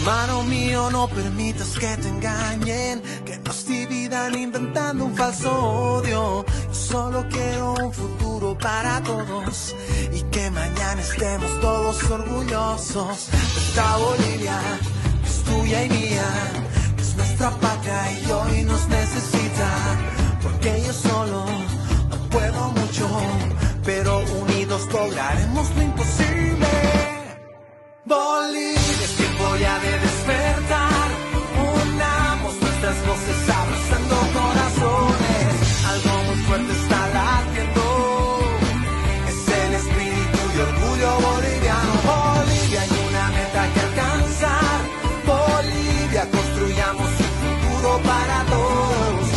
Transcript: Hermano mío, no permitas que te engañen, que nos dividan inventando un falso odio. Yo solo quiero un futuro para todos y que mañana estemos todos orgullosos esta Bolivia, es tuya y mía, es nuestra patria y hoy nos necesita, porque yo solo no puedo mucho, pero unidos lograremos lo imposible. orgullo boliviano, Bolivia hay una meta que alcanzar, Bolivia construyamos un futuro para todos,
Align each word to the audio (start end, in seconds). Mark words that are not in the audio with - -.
Hermano 0.00 0.44
mío, 0.44 0.90
no 0.90 1.08
permitas 1.08 1.78
que 1.78 1.94
te 1.98 2.08
engañen, 2.08 3.02
que 3.26 3.36
nos 3.36 3.66
dividan 3.66 4.34
inventando 4.34 5.04
un 5.04 5.14
falso 5.14 5.52
odio. 5.52 6.46
Yo 6.46 6.72
solo 6.72 7.26
quiero 7.28 7.74
un 7.74 7.92
futuro 7.92 8.56
para 8.56 9.02
todos 9.02 9.74
y 10.10 10.22
que 10.22 10.50
mañana 10.52 11.02
estemos 11.02 11.60
todos 11.60 12.02
orgullosos 12.10 13.28
esta 13.58 13.98
Bolivia, 13.98 14.58
es 15.22 15.42
tuya 15.44 15.84
y 15.84 15.88
mía, 15.90 16.28
es 16.98 17.16
nuestra 17.16 17.50
patria 17.50 18.12
y 18.12 18.30
hoy 18.30 18.62
nos 18.62 18.88
necesita, 18.88 19.68
porque 20.42 20.82
yo 20.86 20.94
solo 20.94 21.44
no 22.08 22.16
puedo 22.30 22.70
mucho, 22.70 23.06
pero 23.84 24.20
unidos 24.40 24.88
lograremos 24.90 25.76
lo 25.76 25.82
imposible. 25.82 26.30
orgullo 41.00 41.28
boliviano, 41.28 41.92
Bolivia 42.04 42.82
hay 42.82 42.90
una 43.08 43.28
meta 43.30 43.72
que 43.72 43.80
alcanzar, 43.80 44.80
Bolivia 45.26 46.30
construyamos 46.30 47.06
un 47.06 47.60
futuro 47.60 48.00
para 48.02 48.44
todos, 48.44 49.28